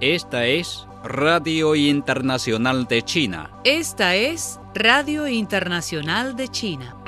[0.00, 3.60] Esta es Radio Internacional de China.
[3.62, 7.00] Esta es Radio Internacional de China.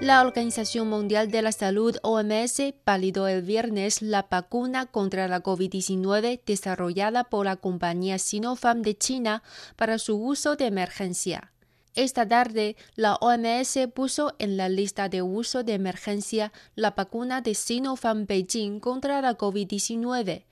[0.00, 6.42] La Organización Mundial de la Salud, OMS, validó el viernes la vacuna contra la COVID-19
[6.46, 9.42] desarrollada por la compañía Sinopharm de China
[9.74, 11.50] para su uso de emergencia.
[11.94, 17.54] Esta tarde, la OMS puso en la lista de uso de emergencia la vacuna de
[17.54, 20.44] Sinopharm Beijing contra la COVID-19,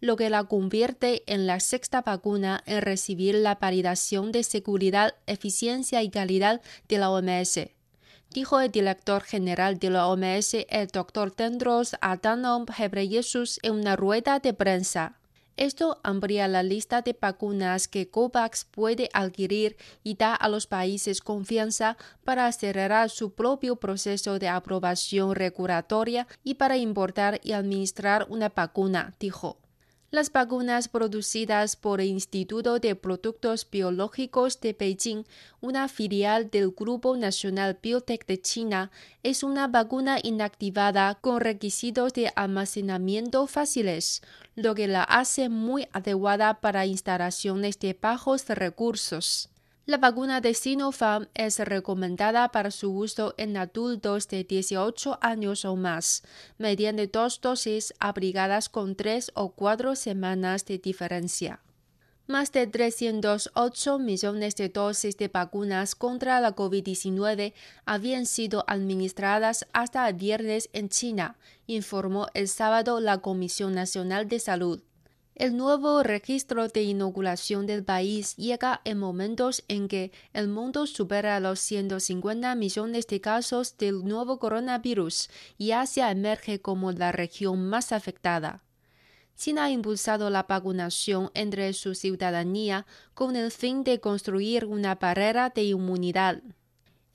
[0.00, 6.02] lo que la convierte en la sexta vacuna en recibir la validación de seguridad, eficiencia
[6.02, 7.76] y calidad de la OMS
[8.36, 11.30] dijo el director general de la OMS, el Dr.
[11.30, 15.16] Tendros Adhanom Ghebreyesus, en una rueda de prensa.
[15.56, 21.20] Esto amplía la lista de vacunas que COVAX puede adquirir y da a los países
[21.20, 28.50] confianza para acelerar su propio proceso de aprobación regulatoria y para importar y administrar una
[28.50, 29.56] vacuna, dijo.
[30.16, 35.24] Las vacunas producidas por el Instituto de Productos Biológicos de Beijing,
[35.60, 38.90] una filial del Grupo Nacional Biotech de China,
[39.22, 44.22] es una vacuna inactivada con requisitos de almacenamiento fáciles,
[44.54, 49.50] lo que la hace muy adecuada para instalaciones de bajos recursos.
[49.86, 55.76] La vacuna de Sinopharm es recomendada para su uso en adultos de 18 años o
[55.76, 56.24] más,
[56.58, 61.60] mediante dos dosis abrigadas con tres o cuatro semanas de diferencia.
[62.26, 67.52] Más de 308 millones de dosis de vacunas contra la COVID-19
[67.84, 71.36] habían sido administradas hasta viernes en China,
[71.68, 74.82] informó el sábado la Comisión Nacional de Salud.
[75.38, 81.40] El nuevo registro de inoculación del país llega en momentos en que el mundo supera
[81.40, 87.92] los 150 millones de casos del nuevo coronavirus y Asia emerge como la región más
[87.92, 88.64] afectada.
[89.36, 95.50] China ha impulsado la vacunación entre su ciudadanía con el fin de construir una barrera
[95.50, 96.40] de inmunidad.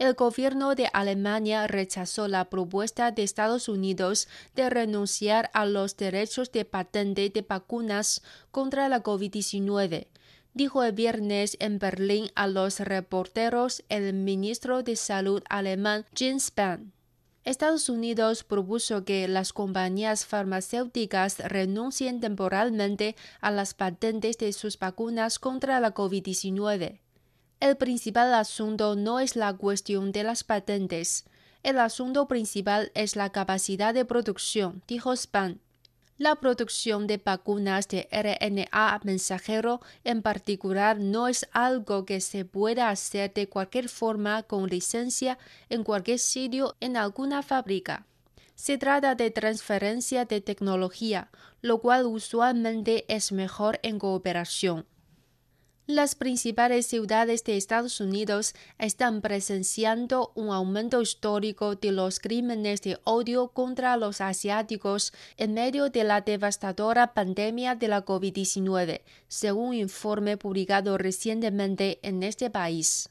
[0.02, 6.52] El gobierno de Alemania rechazó la propuesta de Estados Unidos de renunciar a los derechos
[6.52, 10.08] de patente de vacunas contra la COVID-19,
[10.56, 16.94] dijo el viernes en Berlín a los reporteros el ministro de Salud alemán Jens Spahn.
[17.44, 25.38] Estados Unidos propuso que las compañías farmacéuticas renuncien temporalmente a las patentes de sus vacunas
[25.38, 27.02] contra la COVID-19.
[27.62, 31.26] El principal asunto no es la cuestión de las patentes.
[31.62, 35.62] El asunto principal es la capacidad de producción, dijo Spahn.
[36.18, 42.90] La producción de vacunas de RNA mensajero en particular no es algo que se pueda
[42.90, 45.38] hacer de cualquier forma con licencia
[45.70, 48.08] en cualquier sitio en alguna fábrica.
[48.56, 51.30] Se trata de transferencia de tecnología,
[51.62, 54.88] lo cual usualmente es mejor en cooperación.
[55.94, 62.98] Las principales ciudades de Estados Unidos están presenciando un aumento histórico de los crímenes de
[63.04, 69.74] odio contra los asiáticos en medio de la devastadora pandemia de la COVID-19, según un
[69.74, 73.10] informe publicado recientemente en este país.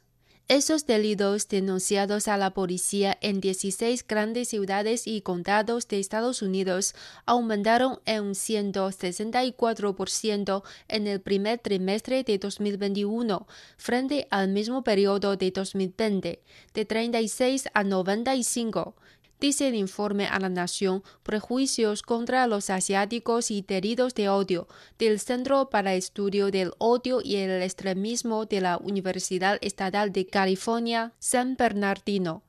[0.51, 6.97] Esos delitos denunciados a la policía en 16 grandes ciudades y condados de Estados Unidos
[7.25, 13.47] aumentaron en un 164% en el primer trimestre de 2021
[13.77, 16.43] frente al mismo periodo de 2020,
[16.75, 18.97] de 36 a 95
[19.41, 24.69] dice el informe a la Nación Prejuicios contra los Asiáticos y Delitos de Odio
[24.99, 31.13] del Centro para Estudio del Odio y el Extremismo de la Universidad Estatal de California,
[31.19, 32.43] San Bernardino.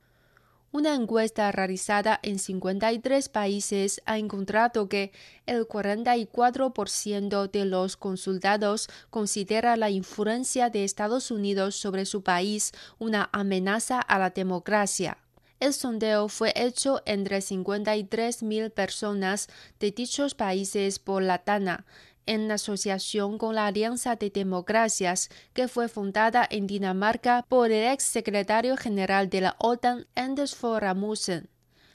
[0.70, 5.12] Una encuesta realizada en 53 países ha encontrado que
[5.44, 13.28] el 44% de los consultados considera la influencia de Estados Unidos sobre su país una
[13.32, 15.18] amenaza a la democracia.
[15.62, 19.46] El sondeo fue hecho entre 53.000 personas
[19.78, 21.86] de dichos países por la TANA,
[22.26, 28.02] en asociación con la Alianza de Democracias, que fue fundada en Dinamarca por el ex
[28.02, 31.48] secretario general de la OTAN, Anders Fogh Rasmussen.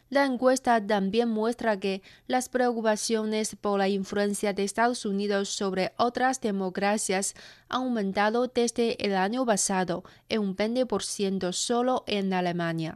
[0.10, 6.40] La encuesta también muestra que las preocupaciones por la influencia de Estados Unidos sobre otras
[6.40, 7.36] democracias
[7.68, 12.96] han aumentado desde el año pasado en un 20% solo en Alemania.